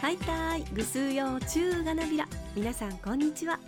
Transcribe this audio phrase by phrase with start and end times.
[0.00, 0.64] はいたい。
[0.72, 2.26] ぐすうようちゅうがなびら。
[2.56, 3.60] 皆さんこんにちは。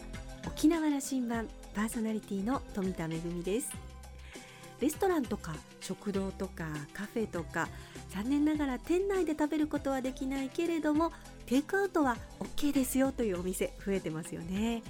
[0.47, 3.09] 沖縄羅針盤パーソナリティの富田恵
[3.45, 3.71] です。
[4.81, 6.65] レストランとか食堂とか
[6.95, 7.69] カフェとか
[8.09, 11.13] 残念ながら店内で食べることはできないけれども
[11.45, 14.83] テイクアウトは OK ですよというお店増えてますよね。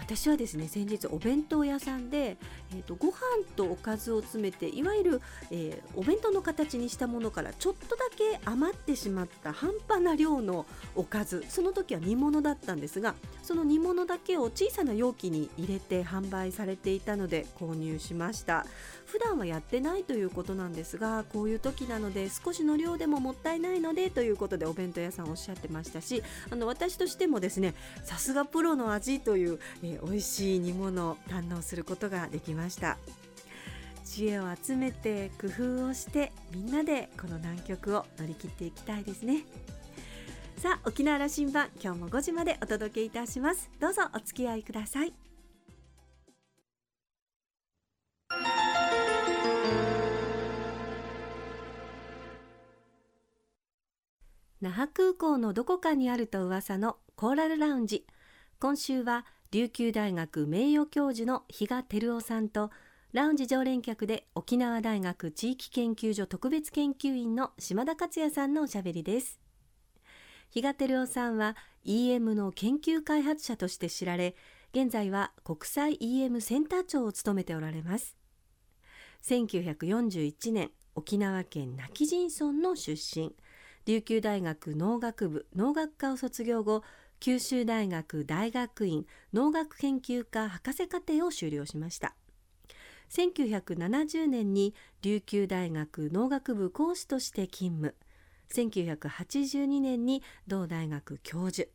[0.00, 2.36] 私はですね先日お弁当屋さんで、
[2.72, 3.14] えーと、ご飯
[3.56, 18.66] とおかずを詰めていわゆる、えー、お弁当の形にしたものからちょっとだけ余ってしまった半端な量のおかずその時は煮物だったんですがその煮物だけを小さな容器に入れて販売されていたので購入しました。
[19.06, 27.74] 普段はやってないということなんですがこういう時なので少しの量でももったいないのでということでお弁当屋さんおっしゃってましたしあの私としてもですね
[28.04, 32.57] さすがプロの味という、えー、美味しい煮物を堪能することができました。
[32.58, 32.98] ました。
[34.04, 39.44] 知恵を集めて工夫をしてみんなでこの南極を乗り切っていきたいですね。
[40.56, 43.70] さあ沖縄羅針盤今日も5時までお届けいたします。
[43.78, 45.14] どうぞお付き合いください。
[54.60, 58.04] 那覇空港のどこかにあると噂のコーラルラウンジ。
[58.58, 62.70] 今週は琉球大学名誉教授の比嘉照夫さんと
[63.12, 69.40] ラウンジ常連客で沖縄大学地域研究所特別研究員の島田克也さんのおしゃべりです。
[70.50, 74.36] 比嘉照夫さんは EM の研究開発者として知られ
[74.74, 78.18] 現在は国際 EM センター長を務めておられます。
[79.24, 83.34] 1941年沖縄県今帰仁村の出身。
[83.86, 86.82] 琉球大学農学部農学科を卒業後
[87.20, 92.14] 九州大学大学院農学研究科博士課程を修了しました。
[93.10, 97.94] 1970年に琉球大学農学部講師として勤務。
[98.52, 101.68] 1982年に同大学教授。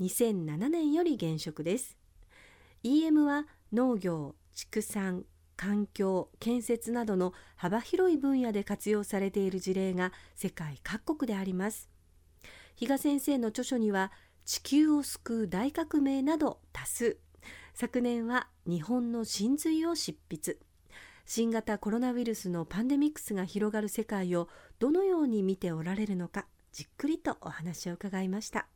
[0.00, 1.96] 2007年より現職です。
[2.82, 5.24] EM は農業畜産
[5.56, 11.88] 環境建設などの幅広い分野で活用されている事例が世界各国であります。
[12.76, 14.10] 比嘉先生の著書には
[14.50, 17.18] 地球を救う大革命など多数。
[17.72, 20.58] 昨年は日本の真髄を執筆。
[21.24, 24.48] 新型コロナウイルスのパンデミックスが広がる世界を
[24.80, 28.66] どのように見ておられるのかじっくりとお話を伺いました。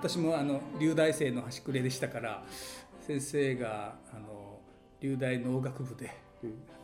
[0.00, 2.44] 私もあの流大生の端くれでしたから
[3.08, 4.60] 先生があの
[5.00, 6.14] 流大農学部で、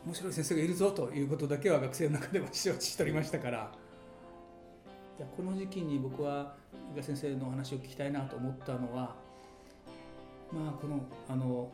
[0.03, 3.71] 面白い先生がいるぞということだけは学生の中でも承知しておりましたから。
[5.17, 6.55] じゃこの時期に僕は
[6.93, 9.15] 伊賀先生のお話を聞きたいなと思ったのは
[10.51, 11.71] まあこのあの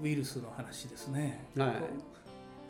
[0.00, 1.46] ウイルスの話ですね。
[1.56, 1.72] は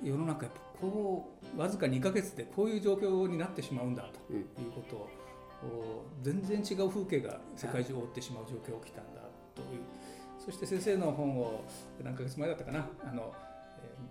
[0.00, 9.22] い、世の中やっぱこうわずか2か月でこういう状況になってしまうんだということを、全然違う風景が世界中を覆ってしまう状況が起きたんだ
[9.56, 10.03] という、
[10.44, 11.64] そして先生の本を
[12.02, 12.86] 何ヶ月前だったかな。
[13.02, 13.32] あの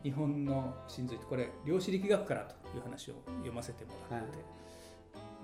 [0.02, 4.36] 日本の真髄これ量子力学からという話を読ませてもらって、はい、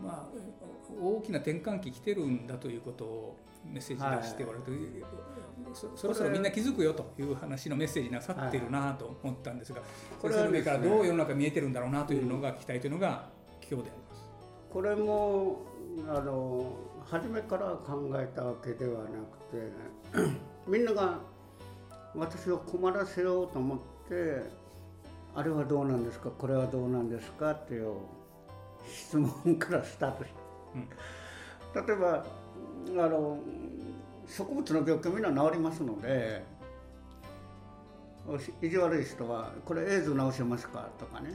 [0.01, 4.79] まあ大きな転換期来てるんだということをメッセージ出しておられて、はい、
[5.73, 9.89] そそろそろみんな気づくよという話のメッセージなさってるなと思ったんですが、はい、
[10.21, 13.29] これは、ね、からどう世の中見えてるんだろうなというのが聞きたいというのが
[13.69, 14.29] 今日であります。
[14.71, 15.61] これも
[16.07, 16.73] あの
[17.05, 21.19] 初めから考えたわけではなくてみんなが
[22.15, 23.77] 私を困らせようと思っ
[24.07, 24.41] て
[25.35, 27.93] あれはどうなんですかこれはどうなんですかっていう
[28.87, 30.35] 質問からスタートして、
[31.77, 32.25] うん、例えば
[33.03, 33.39] あの
[34.27, 36.43] 植物の病気みんな治りますので
[38.61, 41.31] 意地悪い人は「これエイズ治せますか?」とかね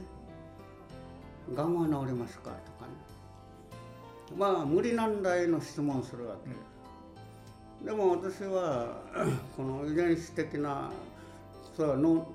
[1.53, 2.93] 「がんは治りますか?」とかね
[4.37, 6.55] まあ無理難題の質問するわけ、で
[7.85, 8.97] でも私は
[9.55, 10.91] この遺伝子的な
[11.77, 12.27] そうの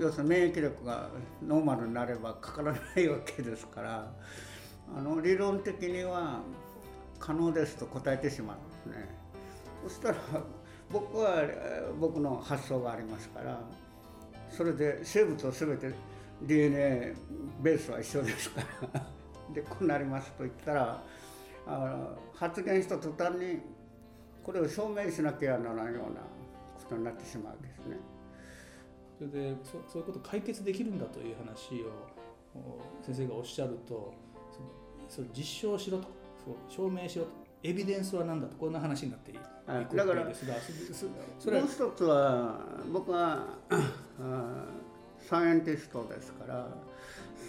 [0.00, 1.08] 要するに免疫力が
[1.44, 4.12] ノーマルになればかからないわけですから
[4.96, 6.40] あの理論的には
[7.18, 9.08] 可能ですと答えてしまうんですね。
[9.88, 10.16] そしたら
[10.90, 11.42] 僕は
[11.98, 13.58] 僕の発想がありますから
[14.50, 15.92] それで生物は全て
[16.42, 17.14] DNA
[17.60, 18.60] ベースは一緒ですか
[18.92, 19.06] ら
[19.52, 21.02] でこうなりますと言ったら
[21.66, 23.60] あの発言した途端に
[24.44, 27.96] これを証明しなきゃならないようなことになってしまうんですね。
[29.18, 31.90] それでそそういうこと解決できるんだという話を
[33.02, 34.14] 先生がおっしゃると
[35.08, 36.08] そのそ実証しろと。
[36.68, 37.42] 証明しろと。
[37.64, 40.54] エビデンスは何だとこんな話になっていくだからですが
[41.38, 42.58] それもう一つは
[42.92, 43.44] 僕は
[45.28, 46.66] サイエンティストですから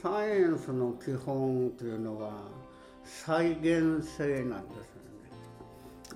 [0.03, 2.31] サイエンスの基本というのは
[3.03, 4.92] 再現性なんです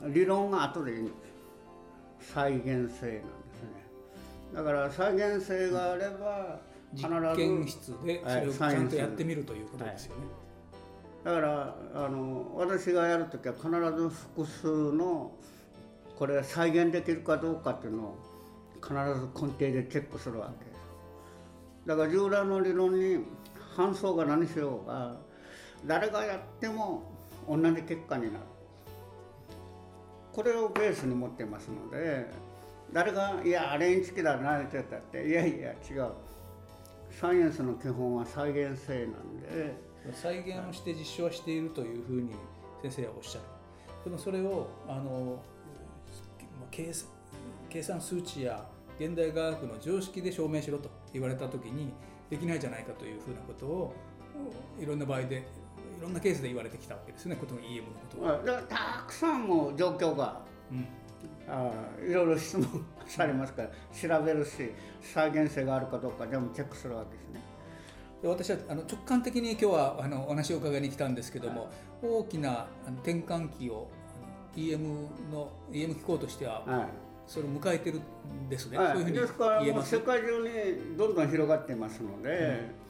[0.08, 1.04] 理論が後で
[2.20, 3.22] 再現性なんですね。
[4.54, 6.60] だから再現性があれば
[6.96, 10.48] 必ず実験室でそれをちゃんとやってみるということですよね、はい
[11.28, 15.34] だからあの私がやる時は必ず複数の
[16.18, 18.18] これ再現できるかどうかっていうのを
[18.82, 20.66] 必ず根底でチェックするわけ。
[21.86, 23.26] だから従来の理論に
[23.76, 25.18] 反相が何しようが
[25.86, 27.12] 誰がやっても
[27.46, 28.46] 同じ結果になる
[30.38, 32.28] これをベースに持ってますので
[32.94, 36.12] 誰が「いやあれインチキだな」って言ったっていやいや違う
[37.12, 39.88] サイエンスの基本は再現性なんで。
[40.14, 42.32] 再現をして実証はしているというふうに
[42.82, 43.46] 先生はおっしゃる
[44.06, 45.42] でもそれをあの
[46.72, 47.10] 計算
[47.70, 48.66] 計算数値や
[49.00, 51.92] 現代科学の常識で証明しろと言われた時に
[52.30, 53.94] できないじゃないかというふうなことを
[54.80, 55.46] いろんな場合で
[55.98, 57.36] いろんなケースで言われてきたわけですね。
[57.36, 58.38] ことの EM のことは。
[58.44, 60.42] だからたくさんも状況が、
[60.72, 60.88] うん、
[61.48, 61.72] あ
[62.08, 63.70] いろいろ質問されますから、
[64.20, 64.72] 調べるし
[65.02, 67.42] 再現性があるかどうかでもチェックするわけですね。
[68.24, 71.72] 私はあの直感的に今日はあのお話を伺いに来たんですけども、はい、
[72.04, 72.68] 大きな
[73.04, 73.88] 転換期を
[74.56, 74.80] EM
[75.32, 76.88] の EM 機構としては、はい、
[77.28, 80.40] それを迎えてるんですね、はい、そういうふうにですから世界中
[80.90, 82.87] にどんどん広がってますので、うん、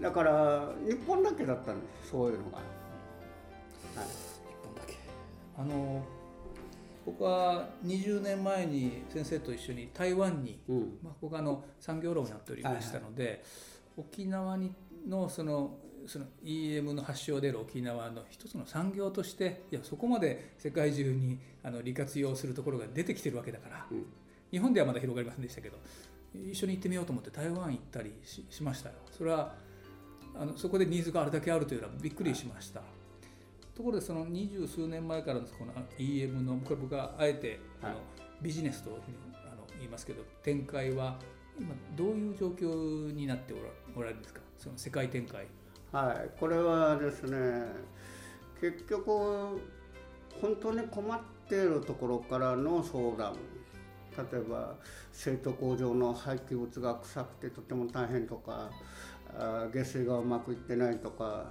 [0.00, 2.66] だから日本だけだったんですそういうのが、はい、
[3.96, 4.94] 日本だけ。
[5.56, 6.02] あの
[7.06, 13.42] 僕は20年前に先生と一緒に台湾に、うん、まあ、僕はあの産業論をやっておりましたので、はいはい。
[13.98, 14.74] 沖縄に
[15.06, 15.76] のその
[16.06, 24.06] その EM の発祥である沖縄の一つの産業としていやそこまで世界中にあの利活用するところが出てきてるわけだから、うん、
[24.50, 25.78] 日本ではまだ広がりませんでしたけど
[26.34, 28.96] 一緒に行ってみようと思って台湾行ったりししましたよ。
[29.16, 29.54] それは
[30.36, 37.94] あのそこでニーズがあれだけあるというのはびっくりしました、はい、ところでその二十数年前からのこの EM のこれ僕はあえて、あの
[38.42, 39.16] ビジネスというふうに
[39.50, 41.18] あの言いますけど展開は
[41.58, 43.62] 今どういう状況になっておら
[43.96, 44.40] おられるんですか？
[44.58, 45.46] その世界展開。
[45.92, 46.30] はい。
[46.40, 47.66] これはですね
[48.60, 49.60] 結局
[50.40, 53.36] 本当に困っているところからの相談。
[54.16, 54.76] 例えば
[55.10, 58.70] 生徒工場の廃棄物が臭くてとても大変とか
[59.72, 61.46] 下水がうまくいってないとか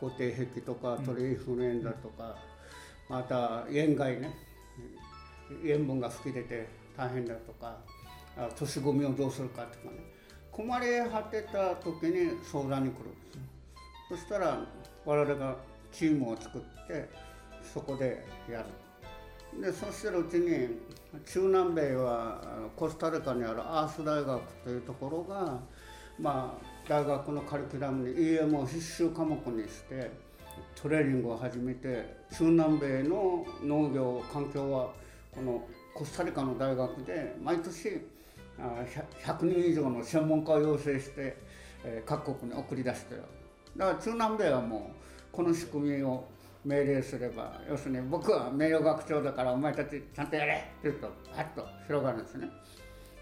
[0.00, 2.36] 固定壁とか鳥インフルエンザとか、
[3.08, 4.34] うん、また塩害ね。
[5.64, 7.78] 塩分が吹き出て大変だとか
[8.56, 10.00] 都市ごみをどうするかとかね。
[10.50, 13.10] 困り果てた時に相談に来る
[14.08, 14.58] そしたら
[15.04, 15.56] 我々が
[15.92, 17.08] チームを作って
[17.62, 18.66] そこでやる。
[19.62, 20.78] でそうしてるうちに
[21.24, 22.40] 中南米は
[22.76, 25.58] コスタリカにあるアース大学というところが
[26.18, 30.10] まあ大学のカリキュラムに EM を必修科目にして
[30.74, 34.90] トレーニングを始めて中南米の農業環境は
[35.34, 35.62] この
[35.94, 38.06] コスタリカの大学で毎年
[38.58, 41.36] 100人以上の専門家を養成して、
[42.04, 43.22] 各国に送り出してる。
[43.76, 46.24] だから中南米はもうこの仕組みを
[46.64, 52.48] 命令すれば要するに僕は名誉学長だからお前たちちゃんとやれって言うとパッと広がるんですね。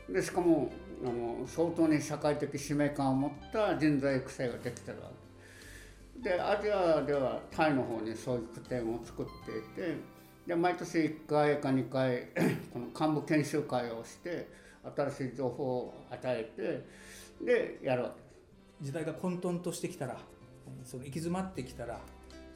[0.08, 0.70] でしかも
[1.04, 5.26] あの相当に社会的使命感を持った人材育成ができてるわけ。
[6.22, 9.96] でアジアではタイの方にそういう拠点を作っていて
[10.46, 12.28] で毎年1回か2回
[12.72, 14.48] この幹部研修会をして
[14.96, 16.44] 新しい情報を与え
[17.40, 18.26] てでやるわけです。
[18.80, 20.18] 時代が混沌としてきたら
[20.84, 22.00] その行き詰まってきたら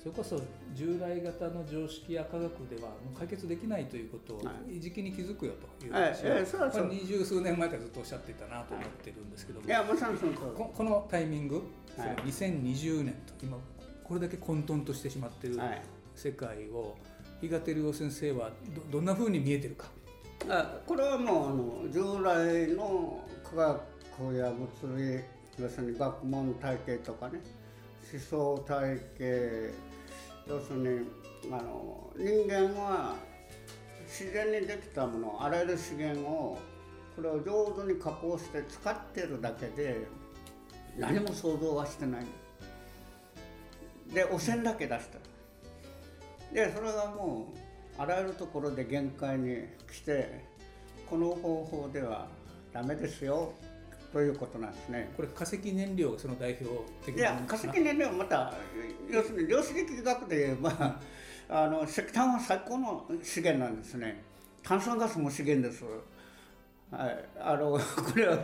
[0.02, 0.40] それこそ
[0.75, 4.42] 従来型の常識や科学ではもう解決できないということを
[4.78, 11.62] 時期に気づくよという話を二十数年前からずっとおっしゃっていたなと思ってるんですけども、いやまさにそのここのタイミング、
[11.99, 13.59] はい、2020年と今
[14.02, 15.50] これだけ混沌としてしまってい。
[15.50, 15.61] る
[16.14, 16.97] 世界を
[17.40, 19.88] 比嘉照夫先生はどどんなふうに見えてるか？
[20.49, 23.57] あこれはもうあの従来の科
[24.19, 25.21] 学や物理
[25.59, 27.40] 要するに学問体系とかね
[28.12, 29.71] 思想体系
[30.50, 31.07] 要するに
[31.52, 33.14] あの人間は
[34.04, 36.59] 自然にできたものあらゆる資源を
[37.14, 40.09] これを上手に加工して使ってるだけで
[40.99, 42.26] 何も想像はしてない。
[44.12, 45.19] で汚染だけ出した。
[46.52, 47.47] でそれがも
[47.97, 50.45] うあらゆるところで限界に来て
[51.09, 52.26] この方法では
[52.73, 53.52] ダメですよ。
[54.12, 55.12] ということなんですね。
[55.16, 56.66] これ化石燃料がその代表
[57.06, 58.52] 的いや化石燃料はまた
[59.08, 61.00] 要するに量子力学で言えば
[61.48, 64.22] あの石炭は最高の資源なんですね。
[64.62, 65.84] 炭酸ガスも資源です。
[66.90, 67.24] はい。
[67.40, 67.78] あの こ
[68.16, 68.36] れは。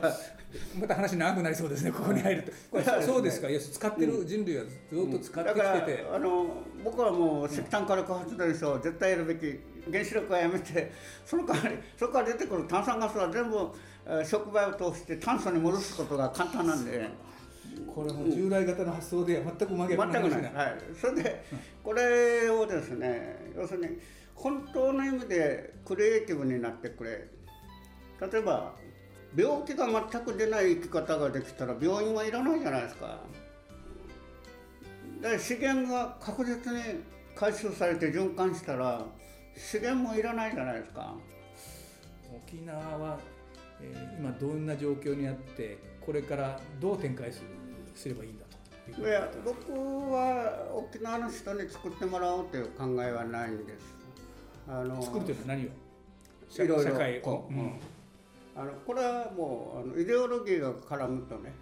[0.81, 2.53] また話長くなりそうですねここに入ると。
[2.71, 3.49] これそうですか。
[3.49, 9.59] いや使ってる人類はずっと使ってきてて、あの僕はもう石炭火力発電所を絶対やるべき
[9.91, 10.93] 原子力はやめて
[11.25, 13.67] その代わりそこから出てくる炭酸ガスは全部えー
[14.25, 17.09] 触媒を通して炭素に戻すことが簡単なんで。
[17.95, 20.13] これも従来型の発想では全く真全くない。
[20.13, 21.45] 逆な話だはい、それで
[21.83, 23.99] これをですね要するに
[24.35, 27.29] 本当の意味でクリエイティブになってくれ。
[28.31, 28.73] 例えば
[29.37, 33.19] 病気が全く出ない生き方ができたら病院はいらないじゃないですか。
[35.21, 37.03] で資源が確実に
[37.35, 39.05] 回収されて循環したら
[39.57, 41.15] 資源もいらないじゃないですか。
[42.31, 43.19] 沖縄は、
[43.81, 47.43] えー今どんな状況にあってこれからどう展開す
[47.95, 48.57] すればいいんだと。
[49.03, 53.95] いや僕は沖縄の人に作ってもらおうという考えはないんです。
[54.69, 55.69] あの作るというのは何を？
[56.49, 57.23] 社いろいろ社会を。
[57.23, 57.73] こ、ううん。
[58.55, 61.53] あのこれはもうあのイデオロギーが絡むとね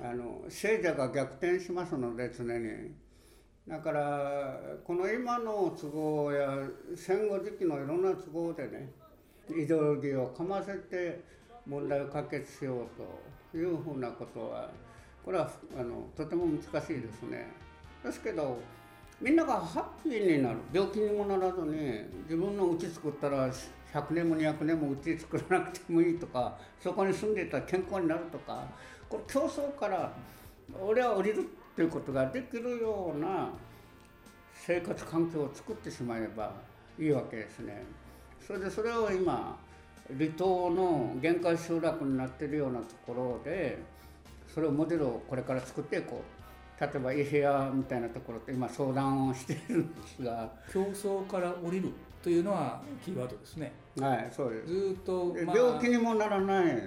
[0.00, 2.92] あの聖者が逆転しますので常に。
[3.66, 6.58] だからこの今の都合や
[6.94, 8.92] 戦後時期のいろんな都合でね
[9.50, 11.20] イデオロギーをかませて
[11.66, 14.70] 問題を解決しようというふうなことは
[15.24, 17.46] これはあのとても難しいですね。
[18.02, 18.58] ですけど
[19.20, 23.50] みんながハッピーになる病気にもならずに自分の家作ったら
[23.92, 28.66] 100年も200年も家作らなくてもいいとかそこに住んでいたら健康になるとか
[29.08, 30.12] これ競争から
[30.80, 31.42] 俺は降りるっ
[31.76, 33.50] ていうことができるような
[34.52, 36.52] 生活環境を作ってしまえば
[36.98, 37.82] いいわけですね。
[38.46, 39.56] それでそれを今
[40.18, 43.78] 離島の限界集落になっているようなところで
[44.52, 46.34] それをモデルをこれから作っていこう。
[46.80, 50.50] 例えばイヘアみたいなところと今相談をしているんですが。
[50.72, 53.72] 競争から降りるというのはキーワードですね。
[54.00, 54.66] はいそうです。
[54.66, 55.56] ずーっと、でまあ。
[55.56, 56.82] 病気にもならない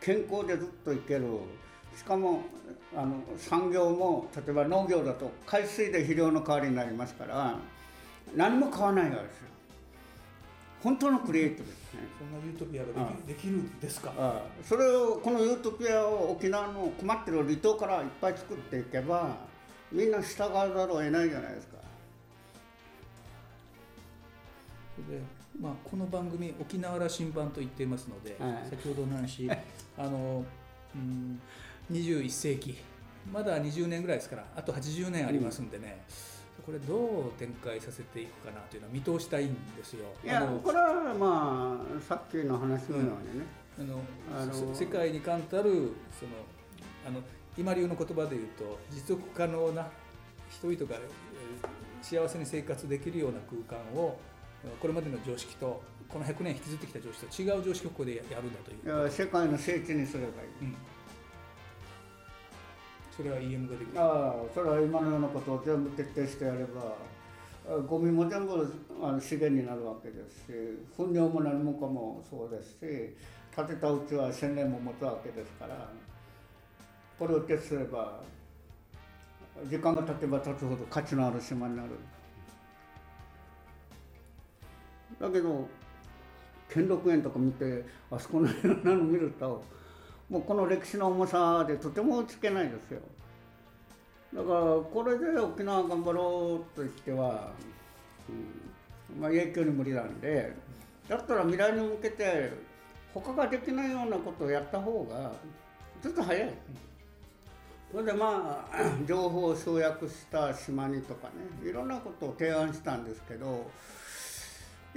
[0.00, 1.24] 健康でずっといける。
[1.96, 2.42] しかも
[2.96, 7.58] あの産業も例えば農業だと海水で肥料の代わりになりますから
[8.36, 9.48] 何も買わないわけですよ
[10.84, 12.00] 本当のクリエイティブですね。
[12.18, 14.12] そんなユートピアができ,、できるんですか？
[14.18, 19.34] ああそれをこのユートピアを沖縄の困ってる離島からいっぱい作っていけば
[19.90, 21.78] みんな従わざるを得ないじゃないですか。
[25.08, 25.20] で、
[25.58, 28.68] まあ、この番組沖縄羅針盤と言っていますので、はい。
[28.68, 29.48] 先ほどの話
[29.96, 30.44] あの、
[30.94, 31.40] うん、
[31.90, 32.76] 21世紀
[33.32, 36.04] まだ20年ぐらいですからあと80年ありますんでね、
[36.64, 40.06] これどう展開させていくかなというのは見通したいんですよ。
[40.24, 43.46] いやこれはまあさっきの話のようにね、
[43.78, 44.00] あの
[44.40, 46.32] あのせ世界に冠たるその
[47.06, 47.20] あの
[47.58, 49.88] 今流の言葉で言うと持続可能な
[50.50, 54.18] 人々がえー幸せに生活できるような空間を
[54.78, 60.48] これまでの常識とこの100年引きずってきた常識と違う常識をここでやるんだという、世界の聖地にすればいい。
[60.62, 60.76] うん、
[63.16, 64.00] それは EM ができる。
[64.00, 66.96] ああそれは今のようなことを全部徹底してやれば
[67.86, 70.52] ゴミも全部あの資源になるわけですし
[70.96, 72.80] 糞尿も何もかもそうですし
[73.54, 75.88] 建てたうちは1000年も持つわけですから
[77.18, 78.20] これを徹すれば
[79.70, 81.90] 時間が経てば経つほど価値のある島になる。
[85.20, 85.68] だけど
[86.68, 89.62] 兼六園とか見てあそこのようなの見ると
[90.28, 93.00] もうこの歴史の重さでとてもつけないですよ。
[94.34, 97.52] だからこれで沖縄頑張ろうと言っては、
[98.28, 100.52] うんまあ、永久に無理なんで
[101.08, 102.52] だったら未来に向けて
[103.12, 105.32] 他ができないようなことをやった方が
[106.02, 106.52] ずっと早い。
[107.92, 113.70] それでまあ 情報を集約した島にとかねいろんなことを提案したんですけど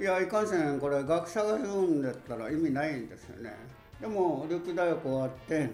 [0.00, 3.54] いやいかんせんこれ学者が言うんだったら意味ないんですよね。
[4.00, 5.70] でも琉球大学終わって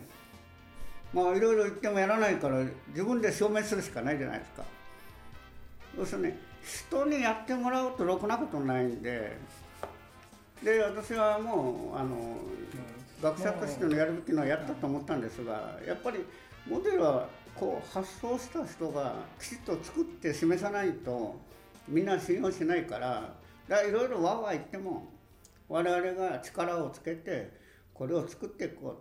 [1.13, 4.65] まあいろいろ言ってもやらないから自分で証明するしかないじゃないですか。
[5.97, 9.37] 要するに人にやってもらうとろくなことないんで
[10.63, 12.39] で私はもうあの
[13.23, 16.25] 学者としてのやるべきのはやったと思ったんですがやっぱり
[16.69, 21.39] モデルはこう発想した人がきちっと作って示さないと
[21.87, 23.35] みんな信用しないから
[23.87, 25.13] いろいろわーわー言っても
[25.69, 27.51] 我々が力をつけて
[27.95, 29.01] これを作っていこ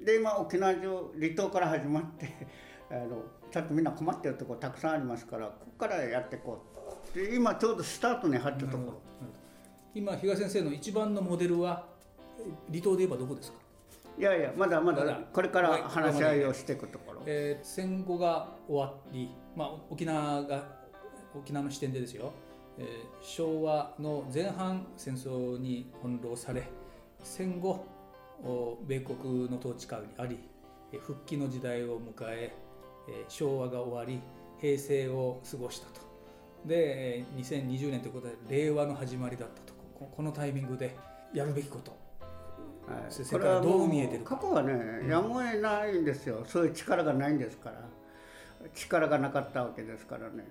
[0.00, 0.04] う。
[0.04, 2.28] で今沖縄中離島から始まって
[2.90, 6.58] あのちょっとみんな困ってるところたくさんありますからここからやっていこ
[7.14, 7.18] う。
[7.18, 9.00] で今ちょうどスタートに入ったところ。
[9.94, 11.86] 今比嘉先生の一番のモデルは
[12.68, 13.58] 離島で言えばどこですか、
[14.18, 17.22] いやいやまだまだこれから話し合いをしていくところ。
[17.26, 20.84] えー戦後が終わり、まあ、沖縄が
[21.34, 22.32] 沖縄の視点でですよ、
[22.78, 22.86] えー、
[23.22, 26.68] 昭和の前半戦争に翻弄され
[27.22, 27.84] 戦後
[28.86, 30.38] 米国の統治下にあり
[31.00, 32.52] 復帰の時代を迎え
[33.28, 34.20] 昭和が終わり
[34.60, 36.00] 平成を過ごしたと。
[36.64, 39.74] で2020年ということで令和の始まりだったと。
[40.10, 40.96] このタイミングで
[41.32, 41.92] やるべきこと、
[42.92, 44.36] はい、先生からどう見えてるか。
[44.36, 46.44] 過去はね、やむを得ないんですよ。
[46.46, 47.80] そういう力がないんですから。
[48.74, 50.44] 力がなかったわけですからね。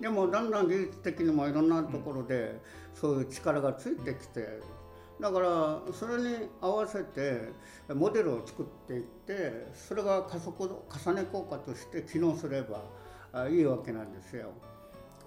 [0.00, 2.58] でもだんだん技術的にもいろんなところで
[2.94, 4.60] そういう力がついてきて
[5.20, 7.50] だからそれに合わせて
[7.94, 12.82] モデルを作っていってそれが加速重ね効果として機能すれば
[13.48, 14.52] いいわけなんですよ。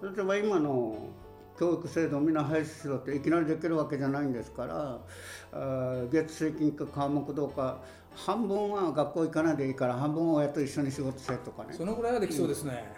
[0.02, 1.08] 例えば今の
[1.58, 4.98] 教育制度をみんな廃止しろっていきなりできるわけじゃないんですから
[6.10, 7.80] 月水金か科目どうか
[8.16, 11.72] 半分は学校行かないでいいから半分は親と一緒に仕事せとかね。
[11.72, 12.92] そのぐらいはできそうですね、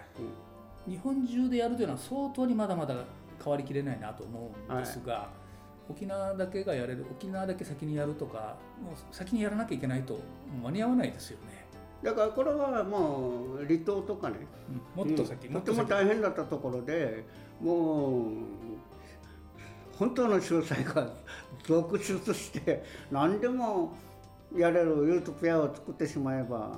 [0.87, 0.93] うん。
[0.93, 2.95] うん、日本中でやるというのは相当にまだまだ
[3.43, 5.46] 変わりきれないなと思うんですが、はい
[5.89, 10.19] 沖縄だけがやれる沖縄だけ先にやるとかもう先にやらなきゃいけないと
[10.63, 11.67] 間に合わないですよね。
[12.03, 14.35] だからこれはもう離島とかね、
[14.95, 17.25] うん、もっと先、うん、とても大変だったところで
[17.59, 18.21] もう
[19.97, 21.11] 本当の秀才が
[21.65, 23.93] 続出して何でも
[24.55, 26.71] やれるユートピアを作ってしまえば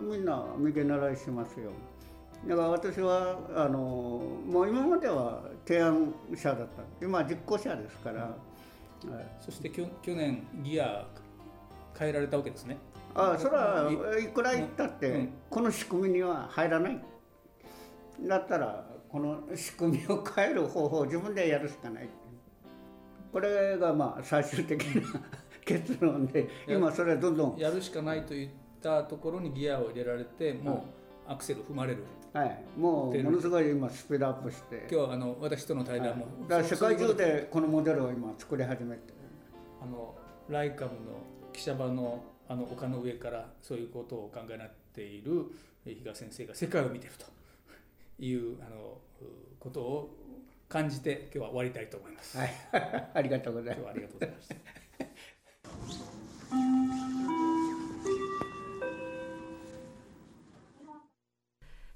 [0.00, 1.70] みんな右習いしますよ。
[2.46, 6.82] だから私はあのもう今までは提案者だった。
[7.00, 8.36] 今は実行者ですから、
[9.40, 11.06] そして去年ギア
[11.98, 12.78] 変えられたわけですね。
[13.14, 17.00] ああそれはいくら言ったって、この仕組みには入らない。
[18.20, 22.08] だったらこの仕組みを変える方法を自分でやるしかない。
[23.32, 25.02] これがまあ最終的な
[25.64, 28.48] 結論で今それどんどんやるしかないといっ
[28.82, 34.86] たところにギアを入れられてもうアクセル踏まれる、はい、もうものすごい今スピードアップして。
[34.90, 39.14] 今日あの私との対談も、はい、だから世界中でこのモデルを今作り始めて。
[39.82, 40.14] あの
[40.48, 40.96] ライカムの
[41.52, 45.46] 記者場のあの丘の上からそういうことを考えなっている
[45.84, 47.26] 比嘉先生が世界を見てると。
[48.18, 48.98] いうあの
[49.58, 50.16] ことを
[50.68, 52.38] 感じて今日は終わりたいと思います。
[52.38, 52.50] はい、
[53.14, 53.80] ありがとうございます。
[53.80, 54.83] 今日はありがとうございました。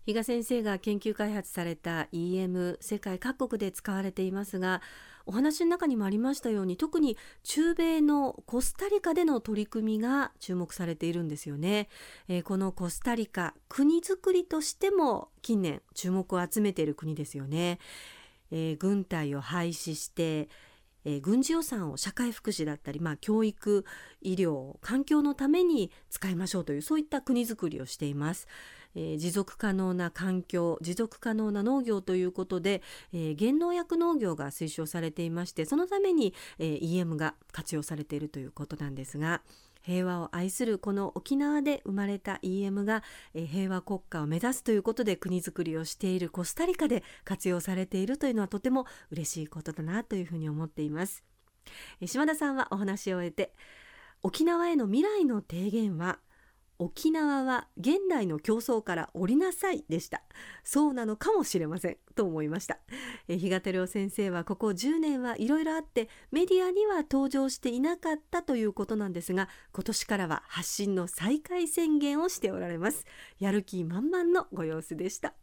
[0.08, 4.80] 比嘉先生が研究開発された EM 世界各国で使われていますが
[5.26, 11.90] お話の中にもありましたように特に中米のコスタリカでの取り組みが注目されているんですよね、
[12.26, 17.78] えー、このコスタリカ国づくりとしても近年注目を集めている国ですよね、
[18.50, 20.48] えー、軍隊を廃止して
[21.04, 23.84] えー、軍事予算を社会福祉だったり、まあ、教育
[24.20, 28.48] 医療環境のために使いましょうというそういった国づくりをしています。
[28.94, 39.42] えー、持続可能な環境持続可能な農業ということで、えー、減農薬農業が推奨されていましてそのために、えー、EM が活用されているということなんですが
[39.82, 43.02] 平和を愛するこの沖縄で生まれた EM が、
[43.34, 51.24] えー、平和国家を目指すということで国づくりをしているコスタリカで活用されているというのはとても嬉しいことだなというふうに思っています。
[52.00, 53.52] えー、島田さんはお話を終えて
[54.22, 56.18] 沖縄への未来の提言は
[56.78, 60.22] 沖縄は現代の競争から降りなさいでした。
[60.62, 62.78] そうなのかもしれませんと思いました。
[63.26, 73.04] え比嘉照夫先生はここ10年はいろいろあってメディアには登場していなかったということなんですが今年からは発信の再開宣言をしておられます。
[73.38, 75.34] やる気満々のご様子でした。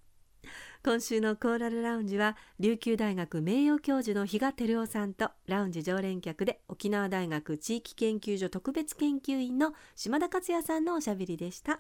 [0.86, 11.80] 今週のコーラルラウンジは琉球大学名誉教授の比嘉照夫さんとラウンジ常連客で沖縄大学地域研究所特別研究員の島田克也さんのおしゃべりでした。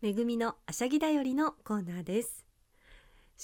[0.00, 2.51] めぐみのあしゃぎだよりのコーナーです。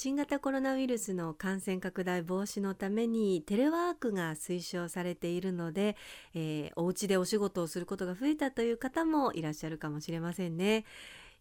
[0.01, 5.97] 新型コロナウイルスの感染拡大防止のためにテレワークが推奨されているので、
[6.37, 10.85] えー、お家でお仕事をすることが増えたという方もいらっしゃるかもしれませんね。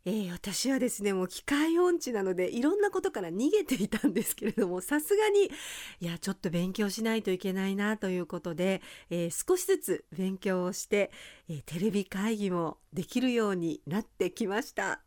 [0.06, 5.52] えー、私はですねもう機械音痴なのでいろんなことから逃げていたんですけれどもさすがに
[6.00, 11.12] いやちょっと勉強しないといけないなということで、えー、少しずつ勉強をして、
[11.50, 15.02] えー、テレビ会議もできるようになってきました。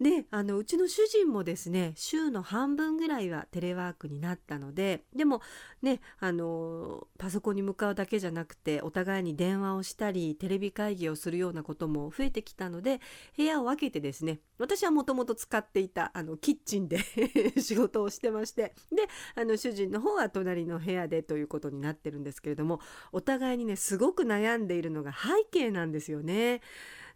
[0.00, 5.40] であのうちの主人もですね週の半分ぐらいはテレワークになったのででも
[5.82, 13.00] ねあのパソコンに向かうだけじゃなくてお互いに電話をしたりテレビ会議をするようなことも増えてきたので
[13.36, 16.98] 部屋を分けてですね私はもともと使っていたあのキッチンで
[17.60, 26.60] 仕事をしてましてであの主人の方は隣の部屋でということになってるんですけれどもお互いにねすごく悩んでいるのが背景なんですなんですよね。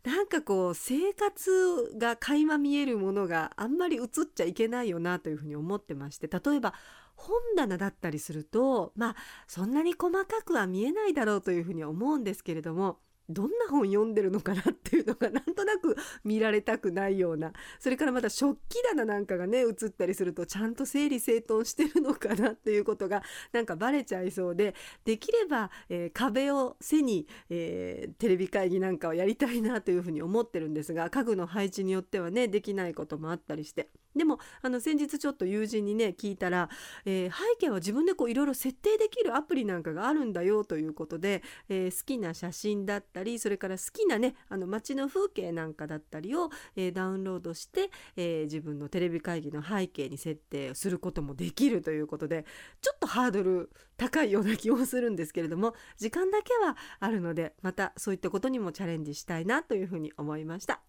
[0.05, 6.75] なんかこう生活が垣間見えるものがあんまり映っちゃいけないよなというふうに思ってまして例えば
[7.17, 9.17] 本棚だったりするとまあ
[9.49, 33.89] そんなに細かくは見えないだろうというふうに思うんですけれどもどんな本読んでるのかなっていうのがなんとなく見られたくないようなそれからまた食器棚なんかがね映ったりするとちゃんと整理整頓してるのかなっていうことがなんかバレちゃいそうでできれば、えー、壁を背に、えー、テレビ会議なんかをやりたいなというふうに思ってるんですが家具の配置によってはねできないこともあったりして。
[34.17, 36.69] でもあの先日ちょっと友人にね聞いたら、
[37.05, 52.45] えー、背景は自分でこういろいろ設定できるアプリなんかがあるんだよということで、え好きな写真だったりそれから好きなねあの街の風景なんかだったりを、えダウンロードして、え自分のテレビ会議の背景に設定することもできるということで
[52.81, 60.81] ちょっとハードル高いような気もするんですけれども時間だけはあるのでまたそういったことにもチャレンジしたいなというふうに思いました。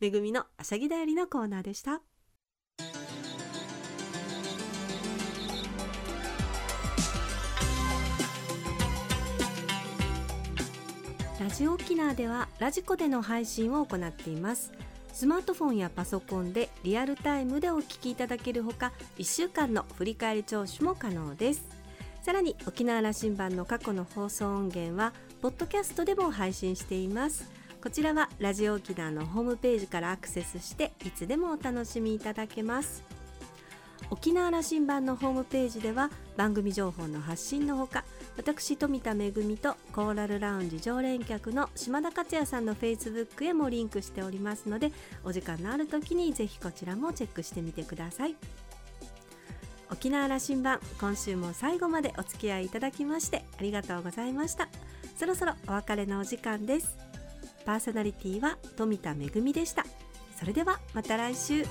[0.00, 2.13] めぐみのあしゃぎだよりのコーナーでした。
[11.54, 14.72] ジオ沖縄ではラジコでの配信を行っています。
[15.12, 21.68] スマートフォンやパソコンでリアルタイムでお聞きいただけるほか1週間の振り返り聴取も可能です。
[22.22, 25.12] さらに沖縄羅針盤の過去の放送音源は
[25.42, 27.48] ポッドキャストでも配信しています。
[27.80, 33.04] こちらはラジオ沖縄のホームページからアクセスしていつでもお楽しみいただけます。
[34.10, 38.04] 沖縄羅針盤のホームページでは番組情報の発信のほか
[38.36, 44.92] 私富田恵とコーラルラウンジ常連客の島田克也さんのフェイスブックへもリンクしておりますので
[45.22, 48.36] お時間のある時にぜひこちらもチェックしてみてください。
[49.90, 54.68] 沖縄羅針盤今週も最後までお付き合いいただきましてありがとうございました。
[55.16, 56.96] そろそろお別れのお時間です。
[57.64, 59.84] パーソナリティは富田恵でした。
[60.38, 61.64] それではまた来週。